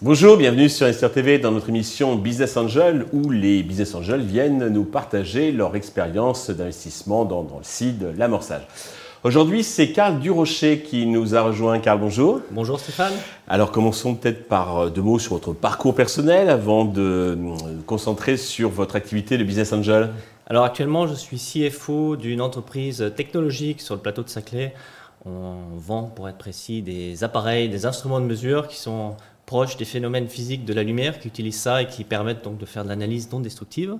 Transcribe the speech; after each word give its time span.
Bonjour, 0.00 0.36
bienvenue 0.36 0.68
sur 0.68 0.86
Esther 0.86 1.10
TV 1.10 1.38
dans 1.38 1.50
notre 1.50 1.70
émission 1.70 2.16
Business 2.16 2.56
Angel 2.56 3.06
où 3.12 3.30
les 3.30 3.62
Business 3.62 3.94
Angels 3.94 4.20
viennent 4.20 4.68
nous 4.68 4.84
partager 4.84 5.50
leur 5.50 5.76
expérience 5.76 6.50
d'investissement 6.50 7.24
dans, 7.24 7.42
le 7.42 7.48
site 7.62 7.98
de 7.98 8.08
l'amorçage. 8.16 8.66
Aujourd'hui, 9.24 9.64
c'est 9.64 9.92
Carl 9.92 10.20
Durocher 10.20 10.80
qui 10.80 11.06
nous 11.06 11.34
a 11.34 11.40
rejoint. 11.40 11.78
Carl, 11.78 11.98
bonjour. 11.98 12.40
Bonjour 12.50 12.78
Stéphane. 12.78 13.14
Alors 13.48 13.72
commençons 13.72 14.14
peut-être 14.14 14.46
par 14.46 14.78
euh, 14.78 14.90
deux 14.90 15.00
mots 15.00 15.18
sur 15.18 15.32
votre 15.34 15.54
parcours 15.54 15.94
personnel 15.94 16.50
avant 16.50 16.84
de 16.84 17.00
euh, 17.00 17.36
concentrer 17.86 18.36
sur 18.36 18.68
votre 18.68 18.96
activité 18.96 19.38
de 19.38 19.44
Business 19.44 19.72
Angel. 19.72 20.10
Alors 20.46 20.64
actuellement, 20.64 21.06
je 21.06 21.14
suis 21.14 21.38
CFO 21.38 22.16
d'une 22.16 22.40
entreprise 22.40 23.12
technologique 23.16 23.80
sur 23.80 23.94
le 23.94 24.00
plateau 24.00 24.22
de 24.22 24.28
Saclay. 24.28 24.74
On 25.24 25.54
vend, 25.76 26.04
pour 26.04 26.28
être 26.28 26.36
précis, 26.36 26.82
des 26.82 27.24
appareils, 27.24 27.70
des 27.70 27.86
instruments 27.86 28.20
de 28.20 28.26
mesure 28.26 28.68
qui 28.68 28.76
sont 28.76 29.16
proche 29.46 29.76
des 29.76 29.84
phénomènes 29.84 30.28
physiques 30.28 30.64
de 30.64 30.74
la 30.74 30.82
lumière, 30.82 31.18
qui 31.18 31.28
utilisent 31.28 31.60
ça 31.60 31.82
et 31.82 31.86
qui 31.86 32.04
permettent 32.04 32.44
donc 32.44 32.58
de 32.58 32.66
faire 32.66 32.84
de 32.84 32.88
l'analyse 32.88 33.30
non 33.32 33.40
destructive. 33.40 33.96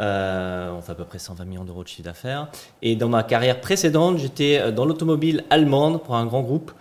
Euh, 0.00 0.70
on 0.72 0.82
fait 0.82 0.92
à 0.92 0.94
peu 0.94 1.04
près 1.04 1.18
120 1.18 1.44
millions 1.44 1.64
d'euros 1.64 1.82
de 1.82 1.88
chiffre 1.88 2.02
d'affaires. 2.02 2.48
Et 2.82 2.96
dans 2.96 3.08
ma 3.08 3.22
carrière 3.22 3.60
précédente, 3.60 4.18
j'étais 4.18 4.58
euh, 4.58 4.70
dans 4.70 4.84
l'automobile 4.84 5.44
allemande 5.50 6.02
pour 6.02 6.16
un 6.16 6.26
grand 6.26 6.42
groupe, 6.42 6.72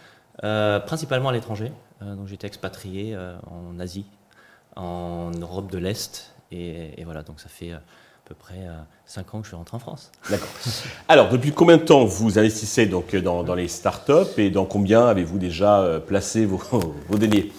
euh, 0.44 0.80
principalement 0.80 1.30
à 1.30 1.32
l'étranger. 1.32 1.72
donc 2.02 2.28
j'étais 2.28 2.48
expatrié 2.48 3.16
en 3.50 3.80
Asie, 3.80 4.06
en 4.76 5.32
Europe 5.32 5.72
de 5.72 5.78
l'Est. 5.78 6.34
Et, 6.52 7.00
et, 7.00 7.04
voilà, 7.06 7.24
donc 7.24 7.40
ça 7.40 7.50
fait 7.50 7.72
peu 8.34 8.40
près 8.40 8.68
5 9.06 9.36
ans 9.36 9.40
que 9.40 9.46
je 9.46 9.50
suis 9.50 9.56
rentré 9.56 9.76
en 9.76 9.80
France. 9.80 10.12
D'accord. 10.30 10.50
Alors, 11.08 11.30
depuis 11.30 11.52
combien 11.52 11.78
de 11.78 11.84
temps 11.84 12.06
vous 12.06 12.40
investissez 12.40 12.86
donc 12.86 13.16
dans, 13.16 13.44
dans 13.44 13.56
les 13.56 13.68
startups 13.68 14.38
et 14.38 14.50
dans 14.50 14.66
combien 14.66 15.06
avez-vous 15.06 15.38
déjà 15.38 16.02
placé 16.08 16.46
vos, 16.46 16.58
vos 17.10 17.18
deniers? 17.18 17.52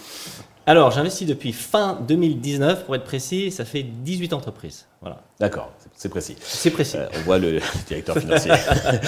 Alors, 0.66 0.90
j'investis 0.90 1.28
depuis 1.28 1.52
fin 1.52 1.98
2019, 2.08 2.86
pour 2.86 2.96
être 2.96 3.04
précis, 3.04 3.50
ça 3.50 3.66
fait 3.66 3.82
18 3.82 4.32
entreprises. 4.32 4.86
Voilà. 5.02 5.20
D'accord, 5.38 5.70
c'est 5.94 6.08
précis. 6.08 6.36
C'est 6.40 6.70
précis. 6.70 6.96
Euh, 6.96 7.06
on 7.18 7.20
voit 7.20 7.38
le 7.38 7.60
directeur 7.86 8.16
financier. 8.16 8.50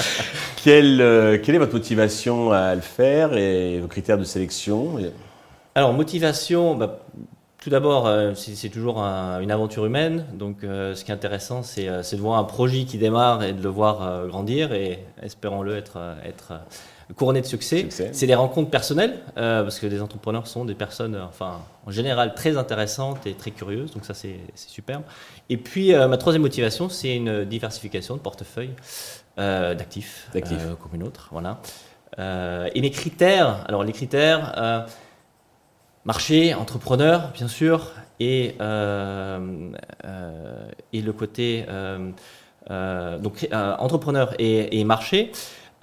quelle, 0.63 1.01
euh, 1.01 1.39
quelle, 1.43 1.55
est 1.55 1.59
votre 1.59 1.73
motivation 1.73 2.53
à 2.53 2.75
le 2.75 2.83
faire 2.83 3.35
et 3.35 3.81
vos 3.81 3.89
critères 3.89 4.19
de 4.19 4.25
sélection 4.25 4.99
Alors, 5.75 5.95
motivation, 5.95 6.75
bah, 6.75 6.99
tout 7.67 7.71
d'abord, 7.71 8.07
euh, 8.07 8.33
c'est 8.35 8.69
toujours 8.69 8.99
une 9.01 9.51
aventure 9.51 9.87
humaine. 9.87 10.25
Donc, 10.35 10.59
ce 10.63 11.03
qui 11.05 11.11
est 11.11 11.15
intéressant, 11.15 11.63
c'est 11.65 11.87
de 11.87 12.21
voir 12.21 12.39
un 12.39 12.45
projet 12.45 12.85
qui 12.85 12.97
démarre 12.97 13.43
et 13.43 13.53
de 13.53 13.63
le 13.63 13.69
voir 13.69 14.27
grandir 14.29 14.73
et, 14.73 15.05
espérons-le, 15.23 15.77
être, 15.77 15.99
être 16.25 16.53
couronné 17.15 17.41
de 17.41 17.47
succès. 17.47 17.87
C'est 17.91 18.27
des 18.27 18.35
rencontres 18.35 18.71
personnelles, 18.71 19.19
euh, 19.37 19.63
parce 19.63 19.79
que 19.79 19.87
les 19.87 20.03
entrepreneurs 20.03 20.47
sont 20.47 20.65
des 20.65 20.75
personnes, 20.75 21.15
euh, 21.15 21.25
enfin, 21.25 21.61
en 21.87 21.91
général, 21.91 22.35
très 22.35 22.57
intéressantes 22.57 23.27
et 23.27 23.35
très 23.35 23.53
curieuses, 23.53 23.93
donc 23.93 24.05
ça, 24.05 24.15
c'est 24.15 24.39
superbe. 24.55 25.03
Et 25.49 25.57
puis, 25.57 25.95
euh, 25.95 26.09
ma 26.09 26.19
troisième 26.19 26.43
motivation, 26.43 26.89
c'est 26.89 27.15
une 27.15 27.45
diversification 27.45 28.17
de 28.17 28.21
portefeuille 28.21 28.71
d'actifs, 29.37 30.31
comme 30.33 30.95
une 30.95 31.03
autre, 31.03 31.29
voilà. 31.31 31.61
et 32.19 32.81
mes 32.81 32.91
critères, 32.91 33.59
alors 33.69 33.85
les 33.85 33.93
critères, 33.93 34.87
marché, 36.07 36.55
entrepreneur, 36.55 37.31
bien 37.35 37.49
sûr, 37.49 37.93
et, 38.21 38.55
et 40.93 41.03
le 41.03 41.13
côté 41.13 41.67
donc 42.71 43.49
entrepreneur 43.53 44.33
et 44.39 44.85
marché. 44.85 45.33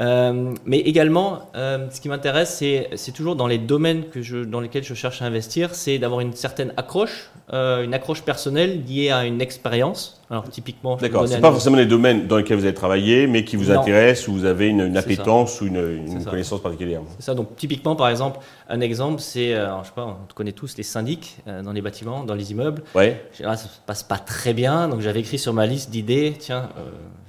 Euh, 0.04 0.54
mais 0.66 0.80
également, 0.80 1.50
euh, 1.56 1.88
ce 1.90 2.02
qui 2.02 2.09
m'intéresse, 2.09 2.64
c'est 2.96 3.12
toujours 3.12 3.36
dans 3.36 3.48
les 3.48 3.58
domaines 3.58 4.06
que 4.06 4.22
je, 4.22 4.38
dans 4.38 4.60
lesquels 4.60 4.83
je 4.83 4.94
cherche 4.94 5.22
à 5.22 5.26
investir, 5.26 5.76
c'est 5.76 5.98
d'avoir 5.98 6.20
une 6.20 6.33
certaine 6.33 6.73
accroche, 6.77 7.32
euh, 7.54 7.83
une 7.83 7.94
accroche 7.94 8.23
personnelle 8.23 8.83
liée 8.86 9.11
à 9.11 9.26
une 9.26 9.42
expérience. 9.42 10.22
Alors 10.30 10.50
typiquement, 10.50 10.98
d'accord, 10.98 11.27
c'est 11.27 11.39
pas 11.39 11.52
forcément 11.52 11.77
les 11.77 11.86
domaines 11.86 12.27
dans 12.27 12.38
lesquels 12.38 12.58
vous 12.58 12.66
avez 12.66 12.73
travaillé, 12.73 13.27
mais 13.27 13.45
qui 13.45 13.55
vous 13.55 13.72
intéressent 13.72 14.27
ou 14.27 14.33
vous 14.33 14.45
avez 14.45 14.67
une, 14.67 14.98
appétence 14.98 15.61
ou 15.61 15.67
une, 15.67 16.23
connaissance 16.26 16.61
particulière. 16.61 17.02
C'est 17.20 17.26
ça. 17.26 17.36
Donc 17.36 17.56
typiquement, 17.56 17.95
par 17.95 18.10
exemple, 18.10 18.39
un 18.67 18.82
exemple, 18.82 19.22
c'est, 19.22 19.52
je 19.52 19.86
sais 19.86 19.92
pas, 19.95 20.06
on 20.06 20.33
connaît 20.33 20.52
tous 20.52 20.76
les 20.76 20.83
syndics 20.83 21.38
dans 21.45 21.72
les 21.72 21.82
bâtiments, 21.82 22.23
dans 22.23 22.33
les 22.33 22.52
immeubles. 22.52 22.83
Ouais. 22.95 23.23
ça 23.38 23.56
se 23.56 23.67
passe 23.86 24.02
pas 24.02 24.17
très 24.17 24.54
bien, 24.54 24.88
donc 24.88 25.02
j'avais 25.02 25.20
écrit 25.20 25.38
sur 25.38 25.54
ma 25.54 25.67
liste 25.67 25.92
d'idées, 25.92 26.33
tiens 26.39 26.70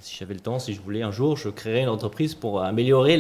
si 0.00 0.16
j'avais 0.19 0.34
le 0.34 0.41
temps, 0.41 0.59
si 0.59 0.75
je 0.75 0.81
voulais 0.81 1.03
un 1.03 1.10
jour, 1.10 1.37
je 1.37 1.49
créerais 1.49 1.82
une 1.82 1.88
entreprise 1.88 2.34
pour 2.34 2.62
améliorer 2.62 3.16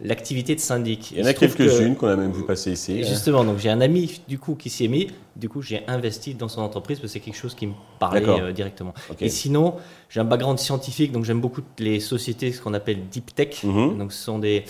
l'activité 0.00 0.54
de 0.54 0.60
syndic. 0.60 1.12
Il 1.12 1.18
y 1.18 1.22
en 1.22 1.26
a 1.26 1.34
quelques-unes 1.34 1.96
qu'on 1.96 2.08
a 2.08 2.16
même 2.16 2.32
vu 2.32 2.44
passer 2.44 2.72
ici. 2.72 3.04
Justement, 3.04 3.44
donc 3.44 3.58
j'ai 3.58 3.70
un 3.70 3.80
ami 3.80 4.20
du 4.28 4.38
coup 4.38 4.54
qui 4.54 4.70
s'y 4.70 4.84
est 4.84 4.88
mis. 4.88 5.08
Du 5.34 5.48
coup, 5.48 5.62
j'ai 5.62 5.82
investi 5.86 6.34
dans 6.34 6.48
son 6.48 6.60
entreprise 6.60 6.98
parce 6.98 7.10
que 7.10 7.18
c'est 7.18 7.24
quelque 7.24 7.36
chose 7.36 7.54
qui 7.54 7.66
me 7.66 7.72
parlait 7.98 8.28
euh, 8.28 8.52
directement. 8.52 8.92
Et 9.20 9.30
sinon, 9.30 9.76
j'ai 10.10 10.20
un 10.20 10.24
background 10.24 10.58
scientifique, 10.58 11.10
donc 11.10 11.24
j'aime 11.24 11.40
beaucoup 11.40 11.62
les 11.78 12.00
sociétés, 12.00 12.52
ce 12.52 12.60
qu'on 12.60 12.74
appelle 12.74 13.08
deep 13.08 13.34
tech. 13.34 13.64
Mhm. 13.64 13.98
Donc 13.98 14.12
ce 14.12 14.22
sont 14.22 14.38
des 14.38 14.64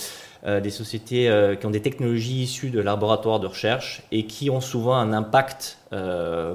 euh, 0.45 0.61
des 0.61 0.71
sociétés 0.71 1.29
euh, 1.29 1.55
qui 1.55 1.67
ont 1.67 1.71
des 1.71 1.83
technologies 1.83 2.43
issues 2.43 2.71
de 2.71 2.81
laboratoires 2.81 3.39
de 3.39 3.47
recherche 3.47 4.03
et 4.11 4.27
qui 4.27 4.51
ont 4.51 4.61
souvent 4.61 4.95
un 4.95 5.13
impact 5.13 5.79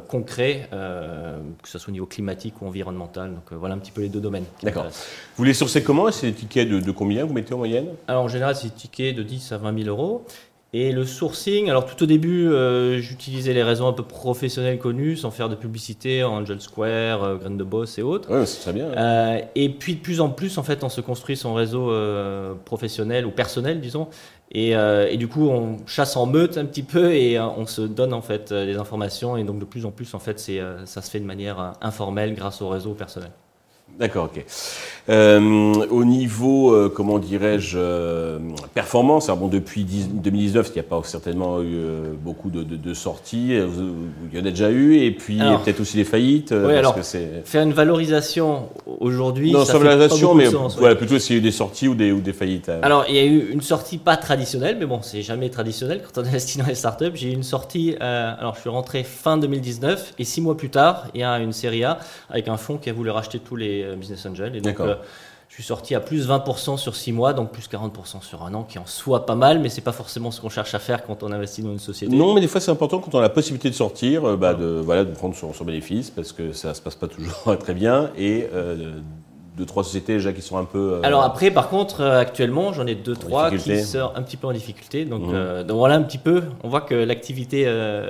concret, 0.07 0.67
que 0.71 1.69
ce 1.69 1.77
soit 1.77 1.89
au 1.89 1.91
niveau 1.91 2.07
climatique 2.07 2.59
ou 2.59 2.65
environnemental. 2.65 3.35
Donc 3.35 3.53
voilà 3.53 3.75
un 3.75 3.77
petit 3.77 3.91
peu 3.91 4.01
les 4.01 4.09
deux 4.09 4.19
domaines. 4.19 4.45
D'accord. 4.63 4.87
Vous 5.35 5.43
les 5.43 5.53
sourcez 5.53 5.83
comment? 5.83 6.11
C'est 6.11 6.31
des 6.31 6.33
tickets 6.33 6.67
de, 6.67 6.79
de, 6.79 6.91
combien 6.91 7.23
vous 7.23 7.33
mettez 7.33 7.53
en 7.53 7.57
moyenne? 7.57 7.89
Alors 8.07 8.23
en 8.23 8.27
général, 8.27 8.55
c'est 8.55 8.69
des 8.69 8.73
tickets 8.73 9.15
de 9.15 9.21
10 9.21 9.51
à 9.51 9.57
20 9.59 9.83
000 9.83 9.89
euros. 9.95 10.25
Et 10.73 10.91
le 10.91 11.05
sourcing, 11.05 11.69
alors 11.69 11.85
tout 11.85 12.03
au 12.03 12.05
début, 12.05 12.49
euh, 12.49 12.99
j'utilisais 12.99 13.53
les 13.53 13.63
réseaux 13.63 13.85
un 13.85 13.93
peu 13.93 14.03
professionnels 14.03 14.77
connus, 14.77 15.15
sans 15.15 15.31
faire 15.31 15.47
de 15.47 15.55
publicité, 15.55 16.25
Angel 16.25 16.59
Square, 16.59 17.23
euh, 17.23 17.35
Grain 17.37 17.51
de 17.51 17.63
Boss 17.63 17.97
et 17.97 18.01
autres. 18.01 18.27
Oui, 18.29 18.45
c'est 18.45 18.59
très 18.59 18.73
bien. 18.73 18.87
Euh, 18.87 19.39
et 19.55 19.69
puis 19.69 19.95
de 19.95 20.01
plus 20.01 20.19
en 20.19 20.29
plus, 20.29 20.57
en 20.57 20.63
fait, 20.63 20.83
on 20.83 20.89
se 20.89 20.99
construit 20.99 21.37
son 21.37 21.53
réseau 21.53 21.93
professionnel 22.65 23.25
ou 23.25 23.31
personnel, 23.31 23.79
disons. 23.79 24.09
Et, 24.51 24.71
et, 24.71 25.17
du 25.17 25.27
coup, 25.27 25.47
on 25.47 25.77
chasse 25.85 26.15
en 26.15 26.25
meute 26.25 26.57
un 26.57 26.65
petit 26.65 26.83
peu 26.83 27.13
et 27.13 27.39
on 27.39 27.65
se 27.65 27.81
donne 27.81 28.13
en 28.13 28.21
fait 28.21 28.53
des 28.53 28.77
informations. 28.77 29.37
Et 29.37 29.43
donc 29.43 29.59
de 29.59 29.65
plus 29.65 29.85
en 29.85 29.91
plus, 29.91 30.13
en 30.13 30.19
fait, 30.19 30.39
ça 30.39 31.01
se 31.01 31.09
fait 31.09 31.19
de 31.19 31.25
manière 31.25 31.73
informelle 31.81 32.33
grâce 32.33 32.61
au 32.61 32.69
réseau 32.69 32.93
personnel. 32.93 33.31
D'accord, 33.99 34.25
ok. 34.25 34.43
Euh, 35.09 35.73
au 35.89 36.03
niveau, 36.03 36.73
euh, 36.73 36.91
comment 36.93 37.17
dirais-je, 37.17 37.77
euh, 37.79 38.39
performance, 38.73 39.29
alors 39.29 39.37
bon, 39.37 39.47
depuis 39.47 39.85
2019, 39.85 40.67
il 40.67 40.73
n'y 40.73 40.79
a 40.79 40.83
pas 40.83 41.01
certainement 41.03 41.61
eu 41.61 41.77
beaucoup 42.21 42.49
de, 42.49 42.93
sorties, 42.93 43.53
il 43.53 44.37
y 44.37 44.41
en 44.41 44.45
a 44.45 44.49
déjà 44.49 44.69
eu, 44.69 44.97
et 44.97 45.11
puis 45.11 45.37
peut-être 45.37 45.79
aussi 45.79 45.95
des 45.95 46.03
faillites. 46.03 46.53
Oui, 46.55 46.73
alors, 46.73 46.95
faire 47.45 47.63
une 47.63 47.73
valorisation 47.73 48.69
aujourd'hui, 48.99 49.51
non, 49.51 49.65
ça 49.65 49.77
valorisation, 49.77 50.35
mais 50.35 50.47
voilà, 50.77 50.95
plutôt 50.95 51.19
s'il 51.19 51.35
y 51.35 51.39
a 51.39 51.39
eu 51.39 51.43
des 51.43 51.51
sorties 51.51 51.87
ou 51.87 51.95
des, 51.95 52.11
ou 52.11 52.19
des 52.19 52.33
faillites. 52.33 52.69
Alors, 52.81 53.05
il 53.07 53.15
y 53.15 53.19
a 53.19 53.25
eu 53.25 53.49
une 53.51 53.61
sortie 53.61 53.97
pas 53.97 54.17
traditionnelle, 54.17 54.77
mais 54.79 54.85
bon, 54.85 55.01
c'est 55.01 55.21
jamais 55.21 55.49
traditionnel 55.49 56.01
quand 56.03 56.21
on 56.21 56.25
investit 56.25 56.57
dans 56.57 56.65
les 56.65 56.75
startups. 56.75 57.15
J'ai 57.15 57.29
eu 57.29 57.33
une 57.33 57.43
sortie, 57.43 57.95
alors 57.99 58.55
je 58.55 58.61
suis 58.61 58.69
rentré 58.69 59.03
fin 59.03 59.37
2019, 59.37 60.15
et 60.19 60.23
six 60.23 60.41
mois 60.41 60.57
plus 60.57 60.69
tard, 60.69 61.05
il 61.13 61.21
y 61.21 61.23
a 61.23 61.39
une 61.39 61.53
série 61.53 61.83
A 61.83 61.99
avec 62.29 62.47
un 62.47 62.57
fonds 62.57 62.77
qui 62.77 62.89
a 62.89 62.93
voulu 62.93 63.09
racheter 63.09 63.39
tous 63.39 63.55
les 63.55 63.76
Business 63.95 64.25
Angel. 64.25 64.55
Et 64.55 64.61
donc, 64.61 64.79
euh, 64.79 64.95
je 65.49 65.55
suis 65.55 65.63
sorti 65.63 65.95
à 65.95 65.99
plus 65.99 66.27
20% 66.27 66.77
sur 66.77 66.95
6 66.95 67.11
mois, 67.13 67.33
donc 67.33 67.51
plus 67.51 67.67
40% 67.69 68.21
sur 68.21 68.43
un 68.43 68.53
an, 68.53 68.63
qui 68.63 68.79
en 68.79 68.85
soit 68.85 69.25
pas 69.25 69.35
mal, 69.35 69.59
mais 69.59 69.69
c'est 69.69 69.81
pas 69.81 69.91
forcément 69.91 70.29
ce 70.31 70.41
qu'on 70.41 70.49
cherche 70.49 70.73
à 70.75 70.79
faire 70.79 71.05
quand 71.05 71.23
on 71.23 71.31
investit 71.31 71.61
dans 71.61 71.71
une 71.71 71.79
société. 71.79 72.15
Non, 72.15 72.33
mais 72.33 72.41
des 72.41 72.47
fois 72.47 72.59
c'est 72.59 72.71
important 72.71 72.99
quand 72.99 73.15
on 73.15 73.19
a 73.19 73.23
la 73.23 73.29
possibilité 73.29 73.69
de 73.69 73.75
sortir, 73.75 74.25
euh, 74.25 74.35
bah, 74.35 74.53
de, 74.53 74.81
voilà, 74.83 75.05
de 75.05 75.11
prendre 75.11 75.35
son, 75.35 75.53
son, 75.53 75.63
bénéfice, 75.63 76.09
parce 76.09 76.31
que 76.33 76.51
ça 76.51 76.73
se 76.73 76.81
passe 76.81 76.95
pas 76.95 77.07
toujours 77.07 77.57
très 77.59 77.73
bien, 77.73 78.11
et 78.17 78.47
euh, 78.53 78.99
deux, 79.55 79.65
trois 79.65 79.83
sociétés 79.83 80.13
déjà 80.13 80.33
qui 80.33 80.41
sont 80.41 80.57
un 80.57 80.65
peu... 80.65 80.99
Alors 81.03 81.23
après, 81.23 81.49
par 81.49 81.69
contre, 81.69 82.03
actuellement, 82.03 82.73
j'en 82.73 82.85
ai 82.85 82.95
deux, 82.95 83.15
trois 83.15 83.49
qui 83.49 83.83
sont 83.83 84.11
un 84.13 84.21
petit 84.21 84.37
peu 84.37 84.47
en 84.47 84.51
difficulté. 84.51 85.05
Donc, 85.05 85.23
mmh. 85.23 85.63
donc, 85.63 85.77
voilà 85.77 85.95
un 85.95 86.03
petit 86.03 86.19
peu, 86.19 86.43
on 86.63 86.69
voit 86.69 86.81
que 86.81 86.93
l'activité 86.93 87.65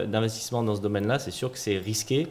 d'investissement 0.07 0.61
dans 0.61 0.75
ce 0.75 0.81
domaine-là, 0.81 1.19
c'est 1.19 1.31
sûr 1.31 1.49
que 1.49 1.57
c'est 1.57 1.77
risqué. 1.77 2.27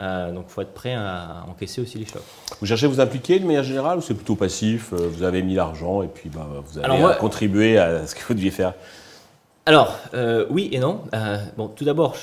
Euh, 0.00 0.32
donc 0.32 0.44
il 0.48 0.52
faut 0.52 0.60
être 0.60 0.74
prêt 0.74 0.94
à 0.94 1.44
encaisser 1.48 1.80
aussi 1.80 1.98
les 1.98 2.06
chocs. 2.06 2.22
Vous 2.60 2.66
cherchez 2.66 2.86
à 2.86 2.88
vous 2.88 3.00
impliquer 3.00 3.40
de 3.40 3.44
manière 3.44 3.64
générale 3.64 3.98
ou 3.98 4.00
c'est 4.00 4.14
plutôt 4.14 4.36
passif 4.36 4.92
euh, 4.92 5.08
Vous 5.10 5.24
avez 5.24 5.42
mis 5.42 5.54
l'argent 5.54 6.02
et 6.02 6.06
puis 6.06 6.30
bah, 6.30 6.46
vous 6.64 6.78
avez 6.78 7.16
contribué 7.18 7.78
à 7.78 8.06
ce 8.06 8.14
que 8.14 8.20
vous 8.28 8.34
deviez 8.34 8.52
faire? 8.52 8.74
Alors 9.66 9.98
euh, 10.14 10.46
oui 10.50 10.68
et 10.72 10.78
non. 10.78 11.00
bon, 11.56 11.66
tout 11.66 11.84
d'abord, 11.84 12.14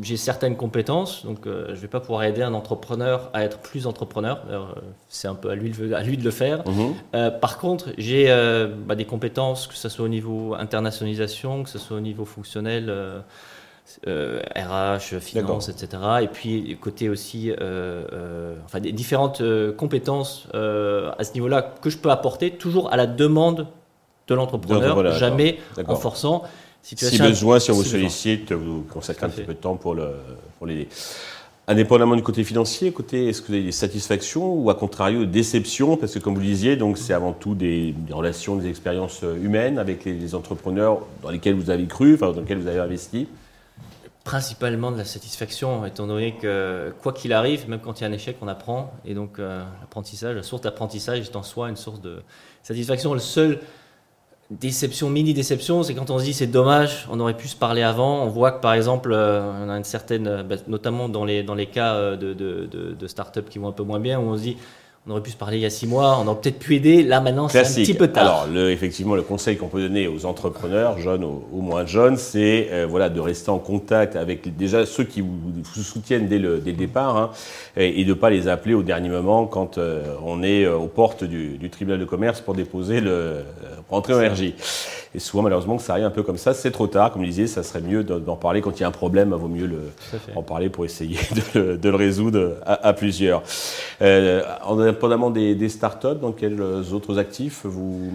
j'ai 0.00 0.16
certaines 0.16 0.56
compétences, 0.56 1.26
donc 1.26 1.40
je 1.44 1.70
ne 1.70 1.76
vais 1.76 1.86
pas 1.86 2.00
pouvoir 2.00 2.22
aider 2.24 2.42
un 2.42 2.54
entrepreneur 2.54 3.30
à 3.34 3.44
être 3.44 3.58
plus 3.58 3.86
entrepreneur. 3.86 4.42
C'est 5.08 5.28
un 5.28 5.34
peu 5.34 5.50
à 5.50 5.54
lui, 5.54 5.72
à 5.94 6.02
lui 6.02 6.16
de 6.16 6.24
le 6.24 6.30
faire. 6.30 6.64
Mhm. 6.66 7.32
par 7.40 7.58
contre, 7.58 7.90
j'ai 7.98 8.26
bah, 8.86 8.94
des 8.94 9.04
compétences, 9.04 9.66
que 9.66 9.74
ce 9.74 9.88
soit 9.88 10.06
au 10.06 10.08
niveau 10.08 10.54
internationalisation, 10.58 11.62
que 11.62 11.70
ce 11.70 11.78
soit 11.78 11.98
au 11.98 12.00
niveau 12.00 12.24
fonctionnel 12.24 12.92
RH, 14.06 15.18
finance, 15.20 15.68
etc. 15.68 16.02
Et 16.22 16.28
puis 16.28 16.76
côté 16.80 17.08
aussi, 17.08 17.52
enfin 18.64 18.80
des 18.80 18.92
différentes 18.92 19.42
compétences 19.76 20.46
à 20.52 21.24
ce 21.24 21.32
niveau-là 21.34 21.62
que 21.82 21.90
je 21.90 21.98
peux 21.98 22.10
apporter, 22.10 22.52
toujours 22.52 22.92
à 22.92 22.96
la 22.96 23.06
demande 23.06 23.66
de 24.28 24.34
l'entrepreneur, 24.34 25.12
jamais 25.12 25.58
en 25.86 25.96
forçant. 25.96 26.44
Si 26.82 27.18
besoin, 27.18 27.58
si 27.58 27.70
on 27.70 27.74
vous 27.74 27.84
sollicite, 27.84 28.52
vous 28.52 28.82
consacrez 28.82 29.26
un 29.26 29.30
petit 29.30 29.42
peu 29.42 29.54
de 29.54 29.58
temps 29.58 29.76
pour 29.76 29.94
l'aider. 29.94 30.86
Pour 30.86 30.94
Indépendamment 31.70 32.16
du 32.16 32.22
côté 32.22 32.44
financier, 32.44 32.92
côté 32.92 33.28
est-ce 33.28 33.42
que 33.42 33.48
vous 33.48 33.52
avez 33.52 33.62
des 33.64 33.72
satisfactions 33.72 34.54
ou 34.54 34.70
à 34.70 34.74
contrario 34.74 35.26
des 35.26 35.26
déceptions? 35.26 35.98
Parce 35.98 36.14
que 36.14 36.18
comme 36.18 36.32
vous 36.32 36.40
le 36.40 36.46
disiez, 36.46 36.76
donc 36.76 36.96
c'est 36.96 37.12
avant 37.12 37.34
tout 37.34 37.54
des, 37.54 37.94
relations, 38.10 38.56
des 38.56 38.70
expériences 38.70 39.22
humaines 39.42 39.78
avec 39.78 40.06
les, 40.06 40.34
entrepreneurs 40.34 41.00
dans 41.22 41.28
lesquels 41.28 41.52
vous 41.52 41.68
avez 41.68 41.84
cru, 41.84 42.14
enfin 42.14 42.32
dans 42.32 42.40
lesquels 42.40 42.58
vous 42.58 42.68
avez 42.68 42.78
investi. 42.78 43.26
Principalement 44.28 44.92
de 44.92 44.98
la 44.98 45.06
satisfaction, 45.06 45.86
étant 45.86 46.06
donné 46.06 46.36
que 46.36 46.92
quoi 47.02 47.14
qu'il 47.14 47.32
arrive, 47.32 47.66
même 47.70 47.80
quand 47.80 47.98
il 47.98 48.02
y 48.02 48.06
a 48.06 48.10
un 48.10 48.12
échec, 48.12 48.36
on 48.42 48.48
apprend. 48.48 48.92
Et 49.06 49.14
donc 49.14 49.38
euh, 49.38 49.64
l'apprentissage, 49.80 50.36
la 50.36 50.42
source 50.42 50.60
d'apprentissage 50.60 51.20
est 51.20 51.34
en 51.34 51.42
soi 51.42 51.70
une 51.70 51.76
source 51.76 52.02
de 52.02 52.22
satisfaction. 52.62 53.14
Le 53.14 53.20
seul 53.20 53.60
Déception, 54.50 55.10
mini 55.10 55.34
déception, 55.34 55.82
c'est 55.82 55.94
quand 55.94 56.08
on 56.08 56.18
se 56.18 56.24
dit 56.24 56.32
c'est 56.32 56.46
dommage, 56.46 57.06
on 57.10 57.20
aurait 57.20 57.36
pu 57.36 57.48
se 57.48 57.56
parler 57.56 57.82
avant. 57.82 58.22
On 58.24 58.28
voit 58.28 58.50
que 58.52 58.62
par 58.62 58.72
exemple, 58.72 59.12
euh, 59.12 59.42
on 59.62 59.68
a 59.68 59.76
une 59.76 59.84
certaine, 59.84 60.42
bah, 60.42 60.56
notamment 60.66 61.10
dans 61.10 61.26
les, 61.26 61.42
dans 61.42 61.54
les 61.54 61.66
cas 61.66 61.94
euh, 61.94 62.16
de, 62.16 62.32
de, 62.32 62.64
de, 62.64 62.92
de 62.92 63.06
start-up 63.06 63.50
qui 63.50 63.58
vont 63.58 63.68
un 63.68 63.72
peu 63.72 63.82
moins 63.82 64.00
bien, 64.00 64.18
où 64.18 64.22
on 64.22 64.36
se 64.38 64.42
dit 64.42 64.56
on 65.06 65.12
aurait 65.12 65.22
pu 65.22 65.30
se 65.30 65.36
parler 65.36 65.56
il 65.56 65.62
y 65.62 65.66
a 65.66 65.70
six 65.70 65.86
mois, 65.86 66.18
on 66.22 66.26
aurait 66.26 66.40
peut-être 66.40 66.58
pu 66.58 66.74
aider. 66.74 67.02
Là, 67.02 67.20
maintenant, 67.20 67.48
c'est 67.48 67.60
un 67.60 67.62
petit 67.62 67.94
peu 67.94 68.08
tard. 68.08 68.24
Alors, 68.24 68.46
le, 68.52 68.70
effectivement, 68.70 69.14
le 69.14 69.22
conseil 69.22 69.56
qu'on 69.56 69.68
peut 69.68 69.80
donner 69.80 70.06
aux 70.06 70.26
entrepreneurs, 70.26 70.98
jeunes 70.98 71.24
ou, 71.24 71.62
moins 71.62 71.86
jeunes, 71.86 72.18
c'est 72.18 72.68
euh, 72.70 72.86
voilà, 72.86 73.08
de 73.08 73.20
rester 73.20 73.50
en 73.50 73.58
contact 73.58 74.16
avec 74.16 74.54
déjà 74.56 74.84
ceux 74.84 75.04
qui 75.04 75.22
vous, 75.22 75.30
soutiennent 75.82 76.28
dès 76.28 76.38
le, 76.38 76.58
dès 76.58 76.72
le 76.72 76.76
départ 76.76 77.16
hein, 77.16 77.30
et, 77.76 78.04
de 78.04 78.10
ne 78.10 78.14
pas 78.14 78.28
les 78.28 78.48
appeler 78.48 78.74
au 78.74 78.82
dernier 78.82 79.08
moment 79.08 79.46
quand 79.46 79.78
euh, 79.78 80.14
on 80.24 80.42
est 80.42 80.64
euh, 80.64 80.76
aux 80.76 80.88
portes 80.88 81.24
du, 81.24 81.56
du, 81.56 81.70
tribunal 81.70 82.00
de 82.00 82.04
commerce 82.04 82.40
pour 82.42 82.54
déposer 82.54 83.00
le, 83.00 83.44
pour 83.86 83.96
entrer 83.96 84.14
en 84.14 84.18
RJ. 84.18 84.52
Et 85.14 85.18
souvent, 85.18 85.42
malheureusement, 85.42 85.76
que 85.76 85.82
ça 85.82 85.92
arrive 85.94 86.04
un 86.04 86.10
peu 86.10 86.22
comme 86.22 86.36
ça, 86.36 86.54
c'est 86.54 86.70
trop 86.70 86.86
tard. 86.86 87.12
Comme 87.12 87.22
je 87.22 87.28
disais, 87.28 87.46
ça 87.46 87.62
serait 87.62 87.80
mieux 87.80 88.04
d'en 88.04 88.36
parler 88.36 88.60
quand 88.60 88.78
il 88.78 88.80
y 88.80 88.84
a 88.84 88.88
un 88.88 88.92
problème. 88.92 89.30
Il 89.34 89.40
vaut 89.40 89.48
mieux 89.48 89.66
le, 89.66 89.80
en 90.34 90.42
parler 90.42 90.68
pour 90.68 90.84
essayer 90.84 91.18
de, 91.54 91.76
de 91.76 91.88
le 91.88 91.96
résoudre 91.96 92.56
à, 92.66 92.86
à 92.88 92.92
plusieurs. 92.92 93.42
Euh, 94.02 94.42
indépendamment 94.66 95.30
des, 95.30 95.54
des 95.54 95.68
startups, 95.68 96.18
dans 96.20 96.32
quels 96.32 96.60
autres 96.60 97.18
actifs 97.18 97.60
vous 97.64 98.10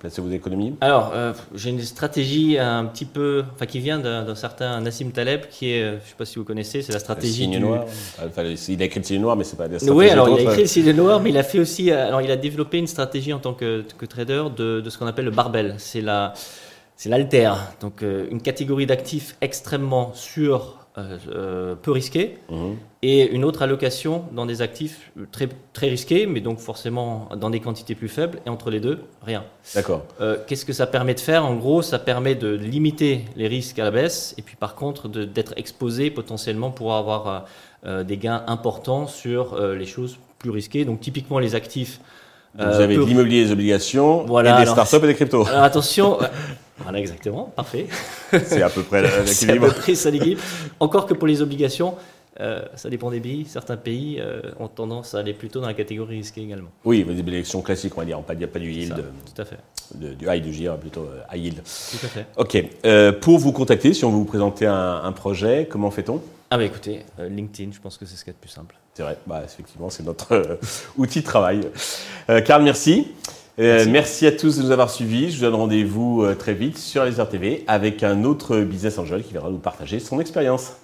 placez 0.00 0.20
vos 0.20 0.30
économies 0.30 0.74
Alors, 0.80 1.12
euh, 1.14 1.32
j'ai 1.54 1.70
une 1.70 1.80
stratégie 1.82 2.58
un 2.58 2.86
petit 2.86 3.04
peu, 3.04 3.44
enfin, 3.54 3.66
qui 3.66 3.78
vient 3.78 3.98
d'un 3.98 4.34
certain 4.34 4.80
Nassim 4.80 5.10
Taleb, 5.10 5.42
qui 5.48 5.70
est, 5.72 5.82
je 5.82 5.94
ne 5.94 6.00
sais 6.00 6.14
pas 6.18 6.24
si 6.24 6.38
vous 6.38 6.44
connaissez, 6.44 6.82
c'est 6.82 6.92
la 6.92 6.98
stratégie 6.98 7.46
du... 7.46 7.60
noir. 7.60 7.84
Enfin, 8.26 8.42
il 8.44 8.82
a 8.82 8.84
écrit 8.86 9.00
le 9.00 9.06
signe 9.06 9.20
noir, 9.20 9.36
mais 9.36 9.44
c'est 9.44 9.56
pas 9.56 9.68
la 9.68 9.78
stratégie. 9.78 9.96
Oui, 9.96 10.08
alors 10.08 10.28
il 10.28 10.38
a 10.38 10.50
écrit 10.50 10.62
le 10.62 10.66
signe 10.66 10.90
noir, 10.92 11.20
mais 11.20 11.30
il 11.30 11.38
a 11.38 11.44
fait 11.44 11.60
aussi, 11.60 11.90
alors 11.92 12.22
il 12.22 12.30
a 12.30 12.36
développé 12.36 12.78
une 12.78 12.86
stratégie 12.86 13.32
en 13.32 13.38
tant 13.38 13.54
que, 13.54 13.84
que 13.96 14.06
trader 14.06 14.44
de, 14.56 14.80
de 14.80 14.90
ce 14.90 14.98
qu'on 14.98 15.06
appelle 15.06 15.26
le 15.26 15.30
barbell. 15.30 15.74
C'est 15.78 16.00
la, 16.00 16.32
c'est 16.96 17.08
l'alter, 17.08 17.52
donc 17.80 18.02
euh, 18.02 18.26
une 18.30 18.42
catégorie 18.42 18.86
d'actifs 18.86 19.36
extrêmement 19.40 20.12
sûrs 20.14 20.79
euh, 21.00 21.18
euh, 21.34 21.74
peu 21.74 21.92
risqué 21.92 22.38
mhm. 22.50 22.76
et 23.02 23.30
une 23.30 23.44
autre 23.44 23.62
allocation 23.62 24.24
dans 24.32 24.46
des 24.46 24.62
actifs 24.62 25.10
très, 25.32 25.48
très 25.72 25.88
risqués, 25.88 26.26
mais 26.26 26.40
donc 26.40 26.58
forcément 26.58 27.28
dans 27.36 27.50
des 27.50 27.60
quantités 27.60 27.94
plus 27.94 28.08
faibles, 28.08 28.38
et 28.46 28.50
entre 28.50 28.70
les 28.70 28.80
deux, 28.80 29.00
rien. 29.24 29.44
D'accord. 29.74 30.04
Euh, 30.20 30.36
qu'est-ce 30.46 30.64
que 30.64 30.72
ça 30.72 30.86
permet 30.86 31.14
de 31.14 31.20
faire? 31.20 31.44
En 31.44 31.54
gros, 31.54 31.82
ça 31.82 31.98
permet 31.98 32.34
de 32.34 32.48
limiter 32.48 33.24
les 33.36 33.48
risques 33.48 33.78
à 33.78 33.84
la 33.84 33.90
baisse, 33.90 34.34
et 34.38 34.42
puis 34.42 34.56
par 34.56 34.74
contre 34.74 35.08
d'être 35.08 35.54
exposé 35.56 36.10
potentiellement 36.10 36.70
pour 36.70 36.94
avoir 36.94 37.46
des 37.84 38.18
gains 38.18 38.44
importants 38.46 39.06
sur 39.06 39.58
les 39.58 39.86
choses 39.86 40.18
plus 40.38 40.50
risquées. 40.50 40.84
Donc 40.84 41.00
typiquement 41.00 41.38
les 41.38 41.54
actifs. 41.54 42.00
vous 42.54 42.62
avez 42.62 42.96
l'immobilier, 42.96 43.44
les 43.44 43.52
obligations, 43.52 44.26
et 44.40 44.42
des 44.42 44.66
startups 44.66 44.96
et 44.96 45.06
des 45.06 45.14
cryptos. 45.14 45.46
Alors 45.48 45.62
attention, 45.62 46.18
Voilà, 46.82 46.98
exactement, 46.98 47.52
parfait. 47.56 47.86
C'est 48.44 48.62
à 48.62 48.70
peu 48.70 48.82
près 48.82 49.02
l'équilibre. 49.24 49.26
C'est 49.32 49.50
à 49.50 49.56
peu 49.56 49.68
près 49.80 49.94
ça 49.94 50.10
l'équilibre. 50.10 50.42
Encore 50.78 51.06
que 51.06 51.14
pour 51.14 51.26
les 51.28 51.42
obligations, 51.42 51.94
euh, 52.40 52.62
ça 52.74 52.88
dépend 52.88 53.10
des 53.10 53.20
pays. 53.20 53.44
Certains 53.46 53.76
pays 53.76 54.18
euh, 54.20 54.40
ont 54.58 54.68
tendance 54.68 55.14
à 55.14 55.18
aller 55.18 55.34
plutôt 55.34 55.60
dans 55.60 55.66
la 55.66 55.74
catégorie 55.74 56.16
risquée 56.16 56.42
également. 56.42 56.70
Oui, 56.84 57.04
des 57.04 57.20
obligations 57.20 57.60
classiques, 57.60 57.92
on 57.96 58.00
va 58.00 58.06
dire. 58.06 58.18
Il 58.30 58.38
n'y 58.38 58.44
a 58.44 58.48
pas 58.48 58.58
du 58.58 58.70
yield. 58.72 59.04
tout 59.34 59.42
à 59.42 59.44
fait. 59.44 59.58
du 59.94 60.26
high, 60.26 60.42
du 60.42 60.52
GIR, 60.52 60.78
plutôt 60.78 61.02
euh, 61.02 61.20
high 61.34 61.44
yield. 61.44 61.56
Tout 61.62 62.06
à 62.06 62.08
fait. 62.08 62.26
Ok. 62.36 63.18
pour 63.20 63.38
vous 63.38 63.52
contacter, 63.52 63.92
si 63.92 64.04
on 64.04 64.10
veut 64.10 64.16
vous 64.18 64.24
présenter 64.24 64.66
un, 64.66 65.02
un 65.04 65.12
projet, 65.12 65.68
comment 65.70 65.90
fait-on? 65.90 66.22
Ah, 66.52 66.56
bah 66.56 66.64
écoutez, 66.64 67.00
LinkedIn, 67.18 67.70
je 67.72 67.78
pense 67.78 67.96
que 67.96 68.04
c'est 68.06 68.16
ce 68.16 68.24
qu'il 68.24 68.32
y 68.32 68.34
a 68.34 68.38
de 68.38 68.40
plus 68.40 68.50
simple. 68.50 68.74
C'est 68.94 69.04
vrai, 69.04 69.16
bah, 69.24 69.42
effectivement, 69.44 69.88
c'est 69.88 70.02
notre 70.02 70.58
outil 70.96 71.20
de 71.20 71.24
travail. 71.24 71.60
Karl, 72.44 72.62
merci. 72.64 73.06
Euh, 73.60 73.84
merci. 73.86 74.26
à 74.26 74.32
tous 74.32 74.56
de 74.56 74.62
nous 74.62 74.70
avoir 74.70 74.88
suivis. 74.88 75.30
Je 75.30 75.36
vous 75.36 75.42
donne 75.42 75.54
rendez-vous 75.54 76.22
euh, 76.22 76.34
très 76.34 76.54
vite 76.54 76.78
sur 76.78 77.04
les 77.04 77.12
TV 77.26 77.62
avec 77.66 78.02
un 78.02 78.24
autre 78.24 78.58
business 78.60 78.98
angel 78.98 79.22
qui 79.22 79.32
viendra 79.32 79.50
nous 79.50 79.58
partager 79.58 80.00
son 80.00 80.18
expérience. 80.18 80.76